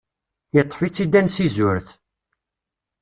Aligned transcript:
Iṭṭef-itt-id 0.59 1.13
ansi 1.19 1.45
zuret. 1.55 1.87